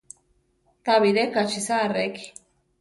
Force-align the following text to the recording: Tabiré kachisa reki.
Tabiré 0.85 1.23
kachisa 1.35 1.81
reki. 1.95 2.27